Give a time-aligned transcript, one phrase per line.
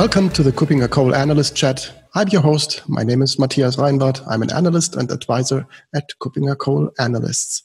[0.00, 1.92] Welcome to the KuppingerCole Analyst Chat.
[2.14, 2.82] I'm your host.
[2.88, 4.26] My name is Matthias Reinwarth.
[4.26, 7.62] I'm an analyst and advisor at KuppingerCole Analysts.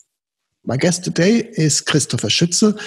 [0.65, 2.77] My guest today is Christopher Schütze.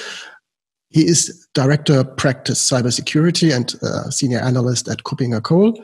[0.90, 5.82] He is Director Practice Cybersecurity and uh, Senior Analyst at KuppingerCole.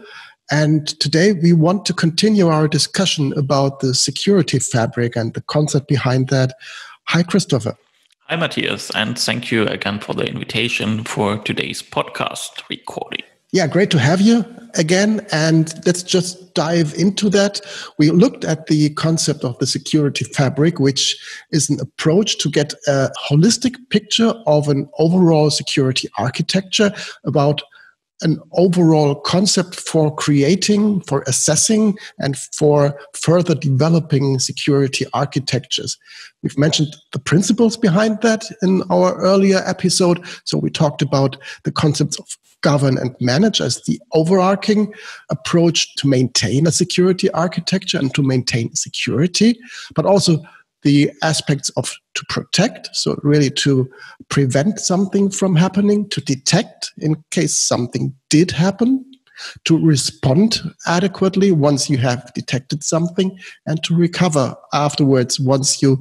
[0.50, 5.88] And today we want to continue our discussion about the security fabric and the concept
[5.88, 6.52] behind that.
[7.04, 7.78] Hi, Christopher.
[8.28, 13.22] Hi, Matthias, and thank you again for the invitation for today's podcast recording.
[13.54, 14.44] Yeah, great to have you
[14.74, 15.24] again.
[15.30, 17.60] And let's just dive into that.
[17.98, 21.16] We looked at the concept of the security fabric, which
[21.52, 26.92] is an approach to get a holistic picture of an overall security architecture
[27.24, 27.62] about
[28.22, 35.98] an overall concept for creating, for assessing, and for further developing security architectures.
[36.42, 40.24] We've mentioned the principles behind that in our earlier episode.
[40.44, 44.92] So we talked about the concepts of govern and manage as the overarching
[45.30, 49.58] approach to maintain a security architecture and to maintain security,
[49.94, 50.42] but also
[50.84, 53.90] the aspects of to protect, so really to
[54.28, 59.04] prevent something from happening, to detect in case something did happen,
[59.64, 65.98] to respond adequately once you have detected something, and to recover afterwards once you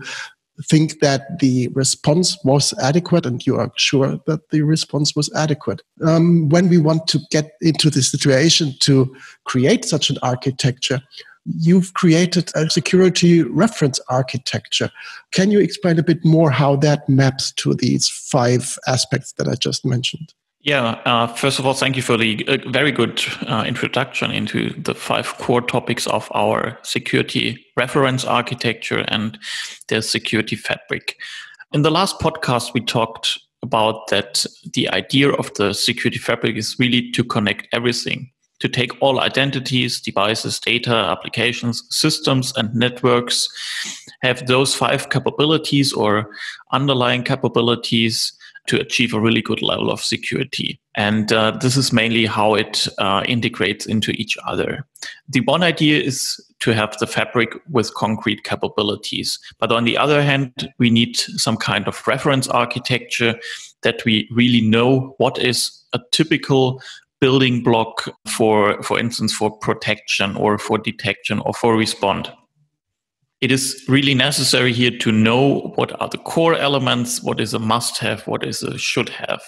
[0.70, 5.82] think that the response was adequate and you are sure that the response was adequate.
[6.06, 11.02] Um, when we want to get into the situation to create such an architecture,
[11.46, 14.90] you've created a security reference architecture.
[15.32, 19.56] Can you explain a bit more how that maps to these five aspects that I
[19.56, 20.34] just mentioned?
[20.62, 24.70] Yeah, uh, first of all, thank you for the uh, very good uh, introduction into
[24.82, 29.38] the five core topics of our security reference architecture and
[29.90, 31.18] the security fabric.
[31.74, 36.78] In the last podcast, we talked about that the idea of the security fabric is
[36.80, 43.50] really to connect everything to take all identities, devices, data, applications, systems, and networks,
[44.22, 46.30] have those five capabilities or
[46.72, 48.34] underlying capabilities
[48.68, 50.80] to achieve a really good level of security.
[50.96, 54.86] And uh, this is mainly how it uh, integrates into each other.
[55.28, 59.38] The one idea is to have the fabric with concrete capabilities.
[59.60, 63.36] But on the other hand, we need some kind of reference architecture
[63.82, 66.82] that we really know what is a typical
[67.24, 72.30] building block for, for instance, for protection or for detection or for respond.
[73.40, 77.60] It is really necessary here to know what are the core elements, what is a
[77.60, 79.42] must have, what is a should have.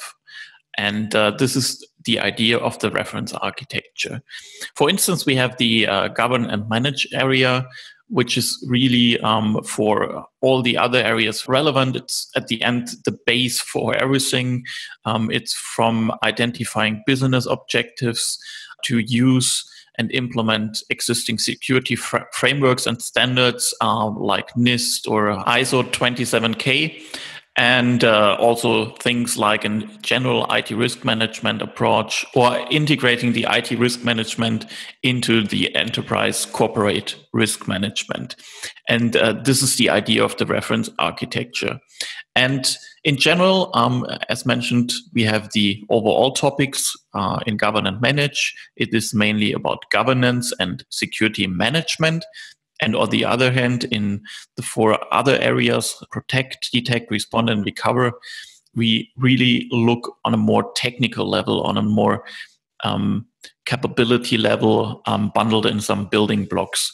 [0.78, 4.22] And uh, this is the idea of the reference architecture.
[4.76, 7.68] For instance, we have the uh, govern and manage area,
[8.10, 11.96] which is really um, for all the other areas relevant.
[11.96, 14.64] It's at the end the base for everything.
[15.06, 18.38] Um, it's from identifying business objectives
[18.86, 25.84] to use and implement existing security fr- frameworks and standards uh, like NIST or ISO
[25.84, 27.02] 27K
[27.58, 33.72] and uh, also things like a general IT risk management approach or integrating the IT
[33.72, 34.66] risk management
[35.04, 38.36] into the enterprise corporate risk management.
[38.90, 41.80] And uh, this is the idea of the reference architecture.
[42.36, 48.02] And in general, um, as mentioned, we have the overall topics uh, in govern and
[48.02, 48.54] manage.
[48.76, 52.26] It is mainly about governance and security management.
[52.82, 54.22] And on the other hand, in
[54.58, 58.12] the four other areas, protect, detect, respond, and recover,
[58.76, 62.26] we really look on a more technical level, on a more
[62.84, 63.26] um,
[63.66, 66.92] capability level, um, bundled in some building blocks.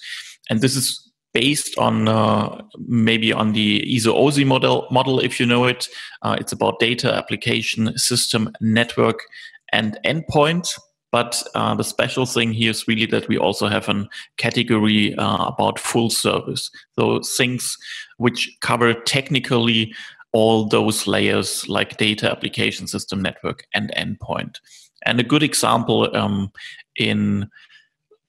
[0.50, 5.46] And this is based on uh, maybe on the ISO OSI model, model, if you
[5.46, 5.88] know it.
[6.22, 9.24] Uh, it's about data, application, system, network,
[9.72, 10.78] and endpoint.
[11.12, 15.46] But uh, the special thing here is really that we also have a category uh,
[15.46, 16.72] about full service.
[16.98, 17.78] So things
[18.18, 19.94] which cover technically
[20.34, 24.60] all those layers like data, application system, network, and endpoint.
[25.06, 26.52] And a good example um,
[26.96, 27.50] in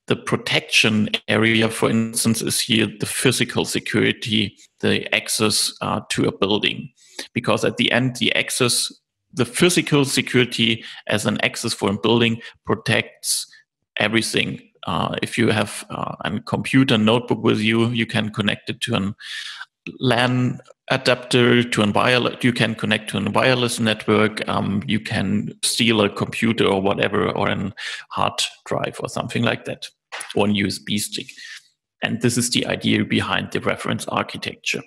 [0.09, 6.37] the protection area, for instance, is here the physical security, the access uh, to a
[6.37, 6.91] building.
[7.35, 8.93] Because at the end, the access
[9.33, 13.47] the physical security as an access for a building protects
[13.99, 14.61] everything.
[14.87, 18.95] Uh, if you have uh, a computer notebook with you, you can connect it to
[18.95, 19.15] an
[20.01, 22.43] LAN adapter to a wireless.
[22.43, 24.47] You can connect to a wireless network.
[24.49, 27.73] Um, you can steal a computer or whatever, or a
[28.11, 29.89] hard drive or something like that,
[30.35, 31.29] or USB stick.
[32.03, 34.83] And this is the idea behind the reference architecture.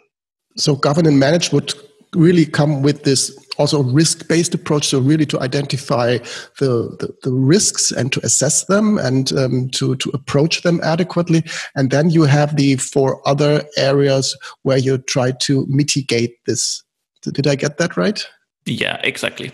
[0.57, 1.73] So govern and manage would
[2.15, 6.17] really come with this also risk-based approach so really to identify
[6.59, 11.43] the, the, the risks and to assess them and um, to, to approach them adequately.
[11.75, 16.83] And then you have the four other areas where you try to mitigate this.
[17.21, 18.25] Did i get that right?
[18.65, 19.51] Yeah exactly.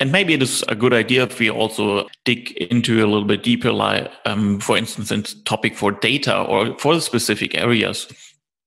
[0.00, 3.42] And maybe it is a good idea if we also dig into a little bit
[3.42, 8.06] deeper, like, um, for instance, in topic for data or for the specific areas.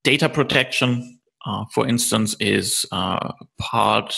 [0.04, 4.14] Data protection, uh, for instance, is uh, part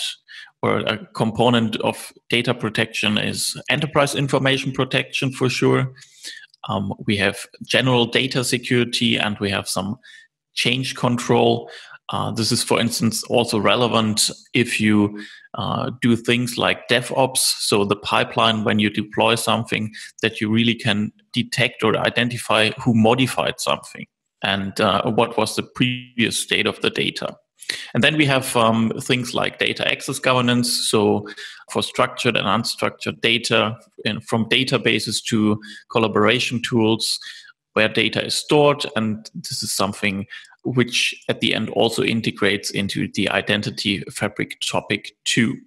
[0.61, 5.93] or a component of data protection is enterprise information protection for sure.
[6.67, 9.97] Um, we have general data security and we have some
[10.53, 11.69] change control.
[12.09, 15.23] Uh, this is, for instance, also relevant if you
[15.55, 20.75] uh, do things like DevOps, so the pipeline when you deploy something that you really
[20.75, 24.05] can detect or identify who modified something
[24.45, 27.35] and uh, what was the previous state of the data.
[27.95, 30.71] And then we have um, things like data access governance.
[30.87, 31.27] So
[31.71, 33.75] for structured and unstructured data,
[34.05, 35.59] and from databases to
[35.91, 37.19] collaboration tools
[37.73, 38.85] where data is stored.
[38.95, 40.27] And this is something
[40.63, 45.57] which at the end also integrates into the identity fabric topic too.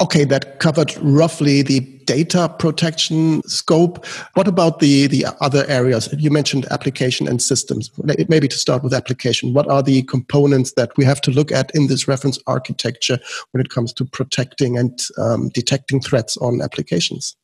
[0.00, 4.04] Okay, that covered roughly the data protection scope.
[4.34, 6.12] What about the, the other areas?
[6.18, 7.90] You mentioned application and systems.
[8.28, 11.70] Maybe to start with application, what are the components that we have to look at
[11.74, 13.18] in this reference architecture
[13.52, 17.36] when it comes to protecting and um, detecting threats on applications?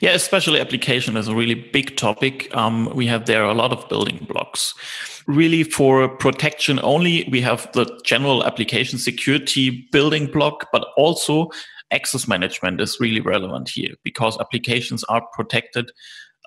[0.00, 2.54] Yeah, especially application is a really big topic.
[2.54, 4.74] Um, we have there a lot of building blocks.
[5.26, 11.50] Really, for protection only, we have the general application security building block, but also
[11.90, 15.90] access management is really relevant here because applications are protected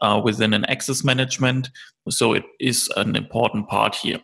[0.02, 1.70] uh, within an access management.
[2.10, 4.20] So it is an important part here.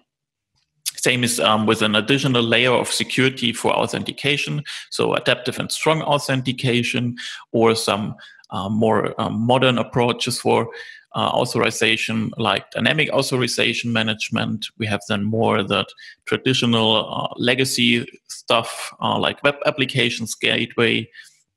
[0.97, 6.01] Same is um, with an additional layer of security for authentication, so adaptive and strong
[6.01, 7.18] authentication,
[7.51, 8.15] or some
[8.50, 10.69] uh, more um, modern approaches for
[11.15, 14.67] uh, authorization, like dynamic authorization management.
[14.77, 15.88] We have then more that
[16.25, 21.09] traditional uh, legacy stuff uh, like web applications gateway.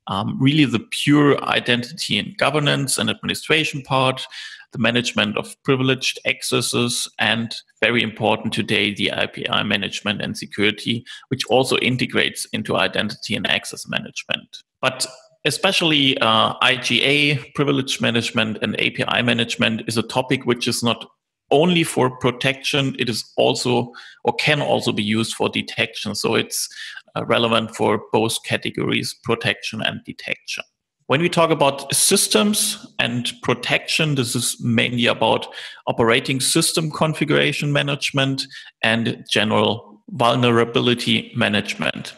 [0.07, 4.25] Um, really, the pure identity and governance and administration part,
[4.71, 11.45] the management of privileged accesses, and very important today, the API management and security, which
[11.47, 14.63] also integrates into identity and access management.
[14.81, 15.05] But
[15.49, 21.09] especially uh, IGA, privilege management, and API management is a topic which is not
[21.51, 23.91] only for protection, it is also
[24.23, 26.13] or can also be used for detection.
[26.13, 26.69] So it's
[27.15, 30.63] uh, relevant for both categories, protection and detection.
[31.07, 35.47] When we talk about systems and protection, this is mainly about
[35.87, 38.45] operating system configuration management
[38.83, 42.13] and general vulnerability management.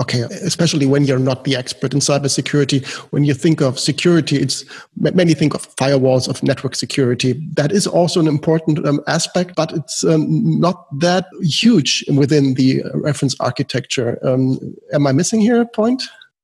[0.00, 2.82] Okay, especially when you're not the expert in cybersecurity.
[3.12, 4.64] When you think of security, it's
[4.96, 7.34] many think of firewalls, of network security.
[7.56, 12.82] That is also an important um, aspect, but it's um, not that huge within the
[12.94, 14.18] reference architecture.
[14.26, 16.02] Um, am I missing here a point?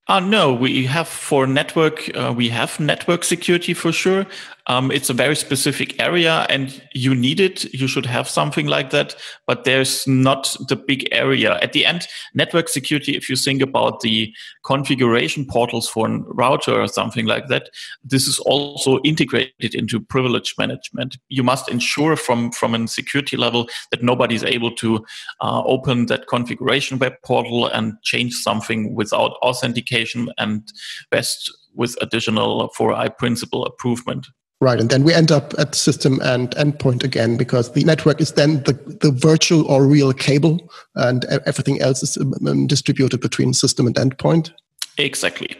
[0.08, 4.26] Uh, no, we have for network, uh, we have network security for sure.
[4.69, 7.72] Um, it's a very specific area and you need it.
[7.72, 11.58] You should have something like that, but there's not the big area.
[11.63, 14.32] At the end, network security, if you think about the
[14.65, 17.70] configuration portals for a router or something like that,
[18.05, 21.17] this is also integrated into privilege management.
[21.29, 25.05] You must ensure from, from a security level that nobody's able to
[25.41, 30.70] uh, open that configuration web portal and change something without authentication and
[31.10, 34.27] best with additional 4i principle approvement.
[34.60, 38.32] Right, and then we end up at system and endpoint again because the network is
[38.32, 43.55] then the, the virtual or real cable, and everything else is um, um, distributed between
[43.55, 44.51] system and endpoint.
[44.96, 45.56] Exactly.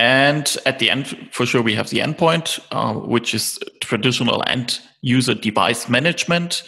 [0.00, 4.80] And at the end, for sure, we have the endpoint, uh, which is traditional end
[5.00, 6.64] user device management,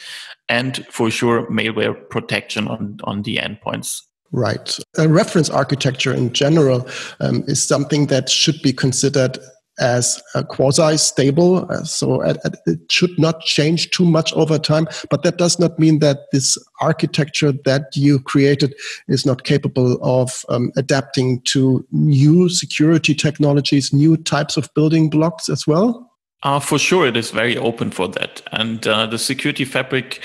[0.49, 4.03] and for sure, malware protection on, on the endpoints.
[4.33, 4.79] Right.
[4.97, 6.89] A reference architecture in general
[7.21, 9.39] um, is something that should be considered
[9.79, 14.87] as quasi-stable, uh, so it should not change too much over time.
[15.11, 18.75] But that does not mean that this architecture that you created
[19.09, 25.49] is not capable of um, adapting to new security technologies, new types of building blocks
[25.49, 26.11] as well.
[26.43, 30.23] Uh, for sure, it is very open for that, and uh, the security fabric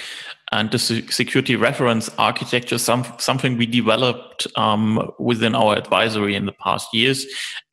[0.51, 6.53] and the security reference architecture some, something we developed um, within our advisory in the
[6.53, 7.25] past years.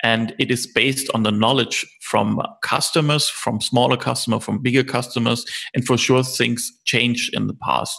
[0.03, 5.45] And it is based on the knowledge from customers from smaller customers from bigger customers
[5.73, 7.99] and for sure things changed in the past.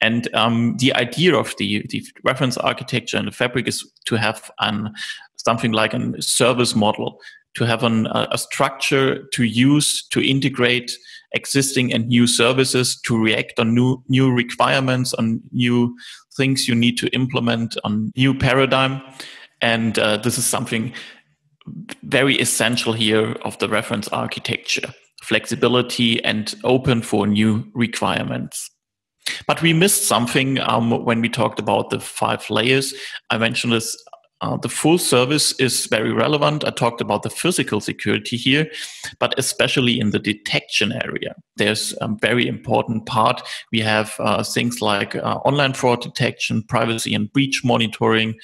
[0.00, 4.50] And um, the idea of the, the reference architecture and the fabric is to have
[4.58, 4.92] an,
[5.36, 7.20] something like a service model,
[7.54, 10.96] to have an, a structure to use to integrate
[11.32, 15.96] existing and new services, to react on new, new requirements, on new
[16.36, 19.02] things you need to implement, on new paradigm.
[19.60, 20.92] And uh, this is something
[22.02, 24.92] very essential here of the reference architecture
[25.24, 28.70] flexibility and open for new requirements.
[29.46, 32.94] But we missed something um, when we talked about the five layers.
[33.30, 33.96] I mentioned this.
[34.44, 36.66] Uh, the full service is very relevant.
[36.66, 38.70] I talked about the physical security here,
[39.18, 43.40] but especially in the detection area, there's a very important part.
[43.72, 48.34] We have uh, things like uh, online fraud detection, privacy and breach monitoring,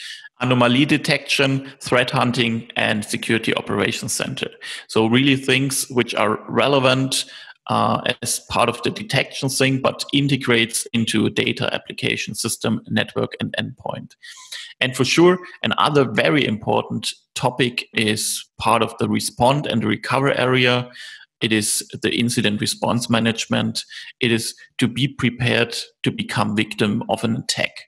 [0.41, 4.49] anomaly detection, threat hunting, and security operations center.
[4.87, 7.27] So really things which are relevant
[7.71, 13.55] uh, as part of the detection thing, but integrates into data application system, network, and
[13.57, 14.17] endpoint.
[14.81, 20.91] And for sure, another very important topic is part of the respond and recover area.
[21.41, 23.85] It is the incident response management.
[24.19, 27.87] It is to be prepared to become victim of an attack.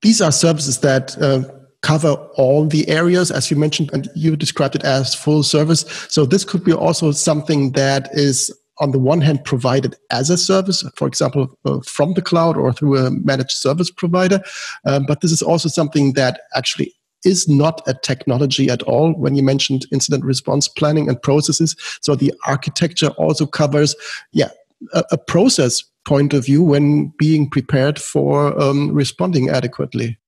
[0.00, 1.42] These are services that uh
[1.82, 6.24] cover all the areas as you mentioned and you described it as full service so
[6.24, 10.84] this could be also something that is on the one hand provided as a service
[10.96, 14.40] for example uh, from the cloud or through a managed service provider
[14.84, 16.92] um, but this is also something that actually
[17.24, 19.14] is not a technology at all.
[19.14, 23.94] When you mentioned incident response planning and processes so the architecture also covers
[24.32, 24.50] yeah
[24.92, 30.18] a, a process point of view when being prepared for um, responding adequately.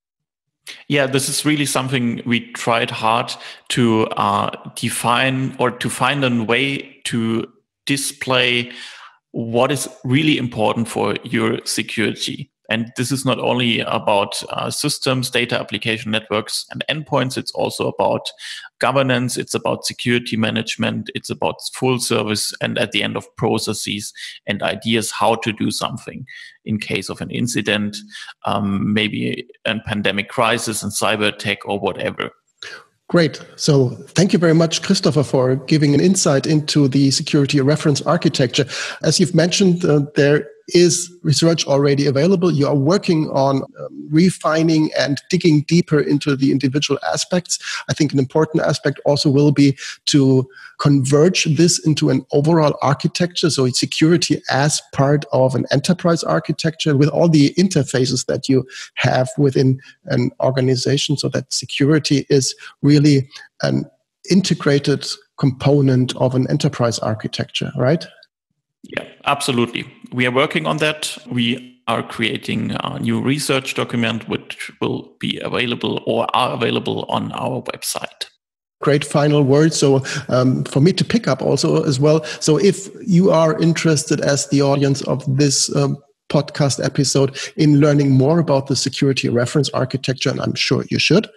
[0.88, 3.32] Yeah, this is really something we tried hard
[3.68, 7.52] to uh, define or to find a way to
[7.86, 8.72] display
[9.32, 12.50] what is really important for your security.
[12.68, 17.36] And this is not only about uh, systems, data application networks, and endpoints.
[17.36, 18.28] It's also about
[18.80, 19.36] governance.
[19.36, 21.10] It's about security management.
[21.14, 22.52] It's about full service.
[22.60, 24.12] And at the end of processes
[24.46, 26.26] and ideas how to do something
[26.64, 27.96] in case of an incident,
[28.46, 32.32] um, maybe a pandemic crisis and cyber attack or whatever.
[33.08, 33.40] Great.
[33.54, 38.64] So thank you very much, Christopher, for giving an insight into the security reference architecture.
[39.02, 42.50] As you've mentioned, uh, there is research already available.
[42.50, 47.60] You are working on um, refining and digging deeper into the individual aspects.
[47.88, 53.50] I think an important aspect also will be to converge this into an overall architecture.
[53.50, 59.28] So security as part of an enterprise architecture with all the interfaces that you have
[59.38, 63.28] within an organization so that security is really
[63.62, 63.84] an
[64.30, 65.06] integrated
[65.38, 68.06] component of an enterprise architecture, right?
[68.82, 69.84] Yeah, absolutely.
[70.12, 71.16] We are working on that.
[71.26, 77.32] We are creating a new research document which will be available or are available on
[77.32, 78.26] our website
[78.80, 79.72] great final word.
[79.72, 82.24] So um, for me to pick up also as well.
[82.40, 85.96] So if you are interested as the audience of this um,
[86.28, 91.28] podcast episode in learning more about the security reference architecture and i'm sure you should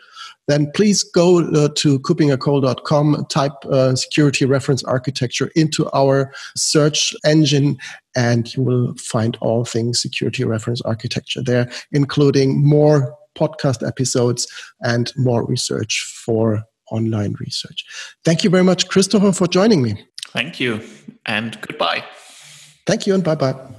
[0.50, 7.78] then please go uh, to kuppingercole.com, type uh, security reference architecture into our search engine,
[8.16, 14.48] and you will find all things security reference architecture there, including more podcast episodes
[14.82, 17.86] and more research for online research.
[18.24, 20.06] Thank you very much, Christopher, for joining me.
[20.28, 20.82] Thank you,
[21.26, 22.04] and goodbye.
[22.86, 23.79] Thank you, and bye bye.